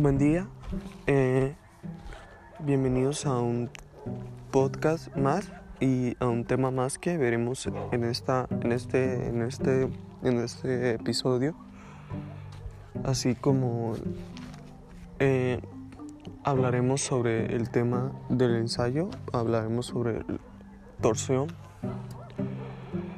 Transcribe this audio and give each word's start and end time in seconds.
Buen 0.00 0.16
día, 0.16 0.48
eh, 1.06 1.54
bienvenidos 2.60 3.26
a 3.26 3.38
un 3.38 3.68
podcast 4.50 5.14
más 5.14 5.52
y 5.78 6.16
a 6.20 6.26
un 6.26 6.46
tema 6.46 6.70
más 6.70 6.96
que 6.96 7.18
veremos 7.18 7.68
en 7.92 8.04
esta, 8.04 8.46
en 8.62 8.72
este, 8.72 9.28
en 9.28 9.42
este, 9.42 9.90
en 10.22 10.38
este 10.38 10.92
episodio, 10.92 11.54
así 13.04 13.34
como 13.34 13.92
eh, 15.18 15.60
hablaremos 16.44 17.02
sobre 17.02 17.54
el 17.54 17.68
tema 17.68 18.10
del 18.30 18.56
ensayo, 18.56 19.10
hablaremos 19.34 19.84
sobre 19.84 20.24
torsión, 21.02 21.48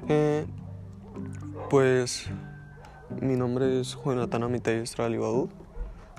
eh, 0.08 0.46
pues 1.70 2.28
mi 3.20 3.36
nombre 3.36 3.80
es 3.80 3.96
Jonathan 4.04 4.42
Amitay 4.42 4.78
Estrada 4.78 5.10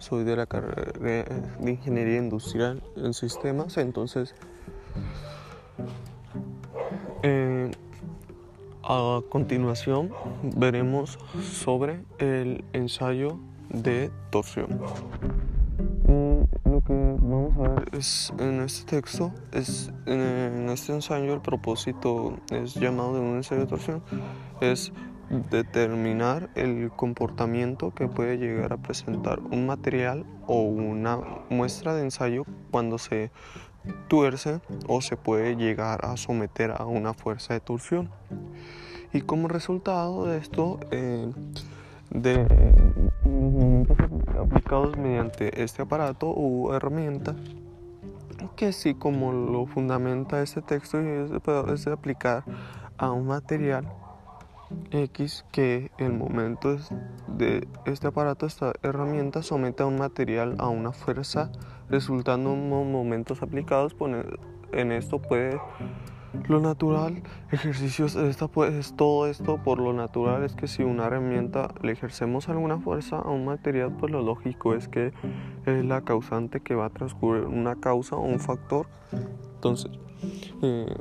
soy 0.04 0.26
de 0.26 0.36
la 0.36 0.46
carrera 0.46 0.92
de 1.00 1.72
Ingeniería 1.72 2.18
Industrial 2.18 2.84
en 2.98 3.14
Sistemas, 3.14 3.78
entonces 3.78 4.36
eh, 7.24 7.72
a 8.84 9.22
continuación 9.30 10.12
veremos 10.58 11.18
sobre 11.42 12.04
el 12.18 12.66
ensayo 12.74 13.40
de 13.70 14.12
torsión. 14.30 14.78
Lo 16.66 16.82
que 16.82 17.16
vamos 17.22 17.58
a 17.60 17.70
ver 17.70 17.90
es 17.94 18.34
en 18.40 18.60
este 18.60 18.98
texto, 18.98 19.32
es 19.54 19.90
en 20.06 20.70
este 20.70 20.92
ensayo 20.92 21.34
el 21.34 21.42
propósito 21.42 22.36
es 22.52 22.74
llamado 22.74 23.14
de 23.14 23.22
un 23.22 23.38
ensayo 23.38 23.62
de 23.62 23.68
torsión, 23.68 24.04
es 24.60 24.92
determinar 25.50 26.50
el 26.56 26.92
comportamiento 26.92 27.94
que 27.94 28.08
puede 28.08 28.38
llegar 28.38 28.74
a 28.74 28.78
presentar 28.78 29.40
un 29.40 29.66
material 29.66 30.26
o 30.46 30.62
una 30.62 31.18
muestra 31.50 31.94
de 31.96 32.04
ensayo 32.04 32.46
cuando 32.72 32.98
se 32.98 33.32
tuerce 34.08 34.62
o 34.88 35.02
se 35.02 35.18
puede 35.18 35.56
llegar 35.56 36.06
a 36.06 36.18
someter 36.18 36.72
a 36.78 36.86
una 36.86 37.14
fuerza 37.14 37.54
de 37.54 37.60
torsión. 37.60 38.10
Y 39.12 39.22
como 39.22 39.48
resultado 39.48 40.26
de 40.26 40.38
esto, 40.38 40.80
eh, 40.92 41.32
de 42.10 42.46
aplicados 44.40 44.98
mediante 44.98 45.64
este 45.64 45.82
aparato 45.82 46.30
o 46.30 46.74
herramienta, 46.76 47.36
que 48.56 48.72
sí 48.72 48.94
como 48.94 49.32
lo 49.32 49.66
fundamenta 49.66 50.42
este 50.42 50.62
texto 50.62 51.00
es 51.00 51.32
es 51.32 51.86
de 51.86 51.92
aplicar 51.92 52.44
a 52.98 53.12
un 53.12 53.28
material 53.28 53.86
X 54.92 55.46
que 55.52 55.92
el 55.98 56.14
momento 56.14 56.78
de 57.28 57.68
este 57.86 58.08
aparato, 58.08 58.46
esta 58.46 58.74
herramienta 58.84 59.44
somete 59.44 59.84
a 59.84 59.86
un 59.86 59.98
material 59.98 60.56
a 60.60 60.70
una 60.70 60.92
fuerza, 60.92 61.52
resultando 61.90 62.54
en 62.54 62.70
momentos 62.70 63.42
aplicados. 63.42 63.96
En 64.72 64.92
esto 64.92 65.22
puede 65.22 65.60
lo 66.48 66.60
natural, 66.60 67.22
ejercicios, 67.52 68.16
esta 68.16 68.48
pues, 68.48 68.96
todo 68.96 69.28
esto 69.28 69.62
por 69.64 69.80
lo 69.80 69.94
natural 69.94 70.44
es 70.44 70.56
que 70.56 70.68
si 70.68 70.84
una 70.84 71.06
herramienta 71.06 71.74
le 71.82 71.92
ejercemos 71.92 72.50
alguna 72.50 72.80
fuerza 72.80 73.18
a 73.18 73.30
un 73.30 73.46
material, 73.46 73.96
pues 74.00 74.12
lo 74.12 74.22
lógico 74.22 74.74
es 74.74 74.88
que 74.88 75.14
es 75.66 75.86
la 75.86 76.02
causante 76.02 76.60
que 76.62 76.76
va 76.76 76.86
a 76.86 76.90
transcurrir 76.90 77.46
una 77.46 77.76
causa 77.76 78.16
o 78.16 78.22
un 78.22 78.40
factor. 78.40 78.88
Entonces, 79.56 79.92
eh, 80.62 80.94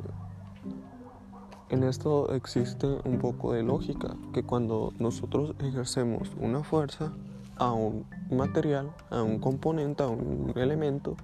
en 1.69 1.83
esto 1.83 2.33
existe 2.33 2.87
un 3.05 3.19
poco 3.19 3.53
de 3.53 3.63
lógica, 3.63 4.15
que 4.33 4.43
cuando 4.43 4.93
nosotros 4.99 5.55
ejercemos 5.59 6.31
una 6.39 6.63
fuerza 6.63 7.13
a 7.57 7.71
un 7.71 8.05
material, 8.31 8.91
a 9.09 9.21
un 9.23 9.39
componente, 9.39 10.03
a 10.03 10.07
un 10.07 10.53
elemento, 10.55 11.15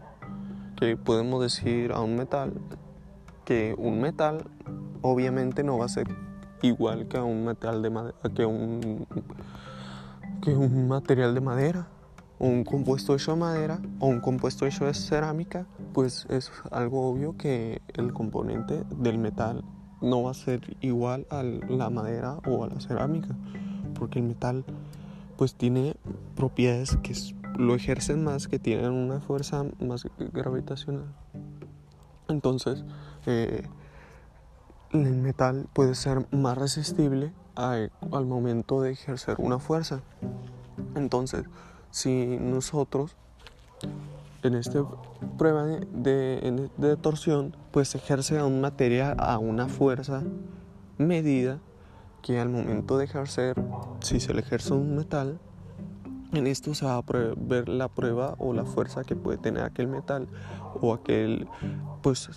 que 0.77 0.95
podemos 0.95 1.41
decir 1.41 1.91
a 1.91 2.01
un 2.01 2.15
metal, 2.15 2.53
que 3.45 3.75
un 3.77 3.99
metal 3.99 4.45
obviamente 5.01 5.63
no 5.63 5.77
va 5.77 5.85
a 5.85 5.89
ser 5.89 6.07
igual 6.61 7.07
que 7.07 7.17
a 7.17 7.23
un 7.23 7.45
metal 7.45 7.81
de 7.81 7.89
madera, 7.89 8.17
que 8.35 8.45
un, 8.45 9.05
que 10.41 10.55
un 10.55 10.87
material 10.87 11.33
de 11.33 11.41
madera, 11.41 11.87
o 12.37 12.47
un 12.47 12.63
compuesto 12.63 13.15
hecho 13.15 13.33
de 13.33 13.39
madera, 13.39 13.81
o 13.99 14.07
un 14.07 14.21
compuesto 14.21 14.65
hecho 14.65 14.85
de 14.85 14.93
cerámica, 14.93 15.65
pues 15.93 16.25
es 16.29 16.51
algo 16.71 17.09
obvio 17.09 17.35
que 17.37 17.81
el 17.93 18.13
componente 18.13 18.83
del 18.97 19.17
metal 19.17 19.63
no 20.01 20.23
va 20.23 20.31
a 20.31 20.33
ser 20.33 20.77
igual 20.81 21.25
a 21.29 21.43
la 21.43 21.89
madera 21.89 22.39
o 22.47 22.63
a 22.63 22.67
la 22.67 22.79
cerámica, 22.79 23.35
porque 23.97 24.19
el 24.19 24.25
metal 24.25 24.63
pues 25.37 25.55
tiene 25.55 25.95
propiedades 26.35 26.97
que 26.97 27.13
lo 27.57 27.75
ejercen 27.75 28.23
más, 28.23 28.47
que 28.47 28.59
tienen 28.59 28.91
una 28.91 29.19
fuerza 29.19 29.65
más 29.79 30.05
gravitacional. 30.33 31.05
Entonces, 32.27 32.83
eh, 33.25 33.63
el 34.91 35.15
metal 35.15 35.67
puede 35.73 35.95
ser 35.95 36.27
más 36.31 36.57
resistible 36.57 37.31
al 37.55 38.25
momento 38.25 38.81
de 38.81 38.91
ejercer 38.91 39.35
una 39.39 39.59
fuerza. 39.59 40.01
Entonces, 40.95 41.45
si 41.91 42.37
nosotros 42.39 43.15
en 44.43 44.55
esta 44.55 44.85
prueba 45.37 45.65
de, 45.65 46.69
de, 46.77 46.97
torsión, 46.97 47.55
pues 47.71 47.95
ejerce 47.95 48.39
a 48.39 48.45
un 48.45 48.61
material 48.61 49.15
a 49.19 49.37
una 49.37 49.67
fuerza 49.67 50.23
medida 50.97 51.59
que 52.21 52.39
al 52.39 52.49
momento 52.49 52.97
de 52.97 53.05
ejercer, 53.05 53.55
si 54.01 54.19
se 54.19 54.33
le 54.33 54.41
ejerce 54.41 54.73
un 54.73 54.95
metal, 54.95 55.39
en 56.33 56.47
esto 56.47 56.73
se 56.75 56.85
va 56.85 56.97
a 56.97 57.03
ver 57.37 57.69
la 57.69 57.87
prueba 57.87 58.35
o 58.37 58.53
la 58.53 58.63
fuerza 58.63 59.03
que 59.03 59.15
puede 59.15 59.37
tener 59.37 59.63
aquel 59.63 59.87
metal 59.87 60.27
o 60.79 60.93
aquel, 60.93 61.47
pues, 62.01 62.29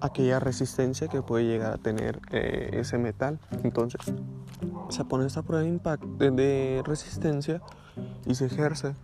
aquella 0.00 0.40
resistencia 0.40 1.08
que 1.08 1.22
puede 1.22 1.44
llegar 1.44 1.72
a 1.72 1.78
tener 1.78 2.20
eh, 2.30 2.70
ese 2.74 2.98
metal. 2.98 3.38
Entonces, 3.62 4.00
se 4.90 5.04
pone 5.04 5.26
esta 5.26 5.42
prueba 5.42 5.62
de, 5.62 5.70
impacto, 5.70 6.06
de 6.18 6.82
resistencia 6.84 7.62
y 8.26 8.34
se 8.34 8.46
ejerce. 8.46 8.94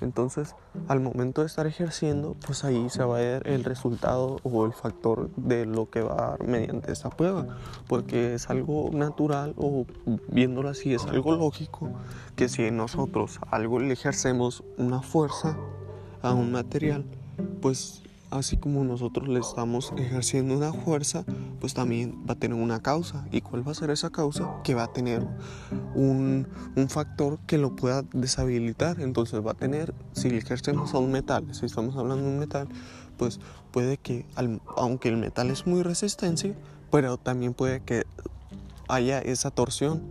Entonces, 0.00 0.54
al 0.88 1.00
momento 1.00 1.40
de 1.40 1.46
estar 1.46 1.66
ejerciendo, 1.66 2.36
pues 2.46 2.64
ahí 2.64 2.88
se 2.90 3.02
va 3.02 3.16
a 3.16 3.20
ver 3.20 3.48
el 3.48 3.64
resultado 3.64 4.38
o 4.42 4.66
el 4.66 4.72
factor 4.72 5.30
de 5.36 5.66
lo 5.66 5.88
que 5.90 6.02
va 6.02 6.12
a 6.12 6.30
dar 6.30 6.46
mediante 6.46 6.92
esta 6.92 7.10
prueba, 7.10 7.46
porque 7.88 8.34
es 8.34 8.50
algo 8.50 8.90
natural 8.92 9.54
o 9.56 9.86
viéndolo 10.28 10.68
así 10.68 10.94
es 10.94 11.06
algo 11.06 11.34
lógico 11.34 11.90
que 12.34 12.48
si 12.48 12.70
nosotros 12.70 13.40
algo 13.50 13.78
le 13.80 13.92
ejercemos 13.92 14.62
una 14.76 15.02
fuerza 15.02 15.56
a 16.22 16.32
un 16.32 16.52
material, 16.52 17.04
pues 17.60 18.02
así 18.30 18.56
como 18.56 18.84
nosotros 18.84 19.28
le 19.28 19.40
estamos 19.40 19.92
ejerciendo 19.96 20.56
una 20.56 20.72
fuerza, 20.72 21.24
pues 21.60 21.74
también 21.74 22.24
va 22.28 22.34
a 22.34 22.38
tener 22.38 22.58
una 22.58 22.82
causa. 22.82 23.26
¿Y 23.30 23.40
cuál 23.40 23.66
va 23.66 23.72
a 23.72 23.74
ser 23.74 23.90
esa 23.90 24.10
causa? 24.10 24.62
Que 24.64 24.74
va 24.74 24.84
a 24.84 24.92
tener 24.92 25.26
un, 25.94 26.46
factor 26.88 27.38
que 27.46 27.58
lo 27.58 27.76
pueda 27.76 28.02
deshabilitar. 28.12 29.00
Entonces 29.00 29.44
va 29.44 29.52
a 29.52 29.54
tener, 29.54 29.94
si 30.12 30.30
le 30.30 30.38
ejercemos 30.38 30.94
a 30.94 30.98
un 30.98 31.12
metal, 31.12 31.46
si 31.54 31.66
estamos 31.66 31.96
hablando 31.96 32.24
de 32.24 32.30
un 32.30 32.38
metal, 32.38 32.68
pues 33.16 33.40
puede 33.70 33.96
que, 33.96 34.26
aunque 34.76 35.08
el 35.08 35.16
metal 35.16 35.50
es 35.50 35.66
muy 35.66 35.82
resistente, 35.82 36.54
pero 36.90 37.16
también 37.16 37.54
puede 37.54 37.80
que 37.80 38.04
haya 38.88 39.20
esa 39.20 39.50
torsión. 39.50 40.02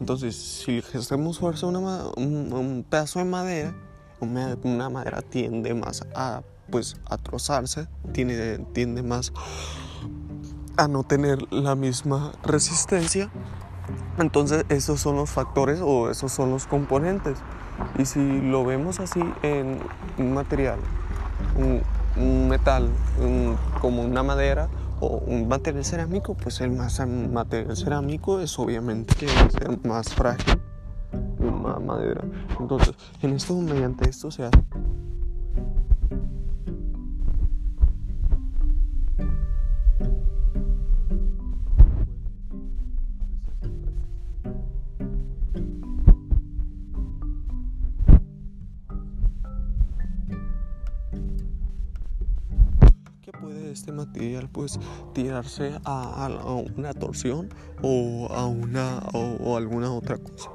Entonces, 0.00 0.36
si 0.36 0.78
ejercemos 0.78 1.38
fuerza 1.38 1.66
a 1.66 1.70
un, 1.70 2.84
pedazo 2.88 3.20
de 3.20 3.24
madera, 3.24 3.74
una 4.20 4.88
madera 4.90 5.22
tiende 5.22 5.74
más 5.74 6.04
a 6.14 6.42
pues 6.70 6.96
a 7.06 7.16
trozarse, 7.18 7.88
tiene, 8.12 8.58
tiende 8.72 9.02
más 9.02 9.32
a 10.76 10.88
no 10.88 11.04
tener 11.04 11.38
la 11.52 11.74
misma 11.74 12.32
resistencia. 12.42 13.30
Entonces 14.18 14.64
esos 14.68 15.00
son 15.00 15.16
los 15.16 15.30
factores 15.30 15.80
o 15.82 16.10
esos 16.10 16.32
son 16.32 16.50
los 16.50 16.66
componentes. 16.66 17.38
Y 17.98 18.04
si 18.04 18.40
lo 18.40 18.64
vemos 18.64 19.00
así 19.00 19.20
en 19.42 19.80
un 20.18 20.34
material, 20.34 20.78
un, 21.56 22.48
metal, 22.48 22.88
como 23.80 24.02
una 24.02 24.22
madera 24.22 24.68
o 25.00 25.18
un 25.26 25.48
material 25.48 25.84
cerámico, 25.84 26.34
pues 26.34 26.60
el 26.60 26.70
más 26.70 27.04
material 27.06 27.76
cerámico 27.76 28.38
es 28.38 28.56
obviamente 28.58 29.14
que 29.16 29.26
debe 29.26 29.50
ser 29.50 29.86
más 29.86 30.14
frágil 30.14 30.60
que 31.36 31.44
una 31.44 31.80
madera. 31.80 32.22
Entonces, 32.60 32.94
en 33.20 33.32
esto, 33.32 33.54
mediante 33.56 34.08
esto 34.08 34.30
se 34.30 34.44
hace 34.44 34.58
este 53.74 53.92
material 53.92 54.48
pues 54.50 54.78
tirarse 55.12 55.72
a, 55.84 56.28
una 56.76 56.94
torsión 56.94 57.50
o 57.82 58.28
a 58.30 58.46
una 58.46 59.00
o, 59.12 59.56
alguna 59.56 59.92
otra 59.92 60.16
cosa. 60.16 60.50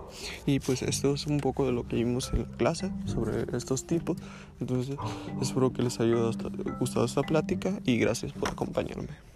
Y 0.46 0.60
pues 0.60 0.82
esto 0.82 1.14
es 1.14 1.28
un 1.28 1.40
poco 1.40 1.66
de 1.66 1.72
lo 1.72 1.88
que 1.88 1.98
vimos 1.98 2.32
en 2.34 2.44
la 2.44 2.58
clase 2.58 2.92
sobre 3.06 3.46
estos 3.56 3.86
tipos. 3.86 4.18
Entonces 4.60 4.98
espero 5.42 5.72
que 5.72 5.84
les 5.84 6.00
haya 6.00 6.16
gustado 6.80 7.06
esta 7.06 7.22
plática 7.22 7.80
y 7.86 7.98
gracias 7.98 8.34
por 8.34 8.50
acompañarme. 8.50 9.29